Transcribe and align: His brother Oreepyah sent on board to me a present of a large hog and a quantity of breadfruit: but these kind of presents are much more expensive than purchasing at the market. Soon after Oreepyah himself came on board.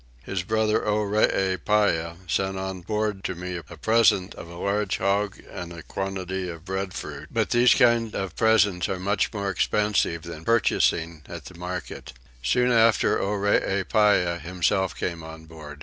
His 0.23 0.41
brother 0.41 0.79
Oreepyah 0.83 2.17
sent 2.27 2.57
on 2.57 2.81
board 2.81 3.23
to 3.25 3.35
me 3.35 3.57
a 3.57 3.77
present 3.77 4.33
of 4.33 4.49
a 4.49 4.55
large 4.55 4.97
hog 4.97 5.37
and 5.47 5.71
a 5.71 5.83
quantity 5.83 6.49
of 6.49 6.65
breadfruit: 6.65 7.27
but 7.31 7.51
these 7.51 7.75
kind 7.75 8.15
of 8.15 8.35
presents 8.35 8.89
are 8.89 8.97
much 8.99 9.31
more 9.31 9.51
expensive 9.51 10.23
than 10.23 10.43
purchasing 10.43 11.21
at 11.27 11.45
the 11.45 11.53
market. 11.55 12.13
Soon 12.41 12.71
after 12.71 13.19
Oreepyah 13.19 14.39
himself 14.41 14.95
came 14.95 15.21
on 15.23 15.45
board. 15.45 15.79